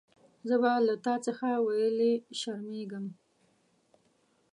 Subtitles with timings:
[0.47, 3.05] زه به له تا څخه ویلي شرمېږم.